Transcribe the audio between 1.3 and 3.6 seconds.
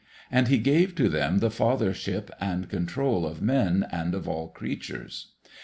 the fathership and control of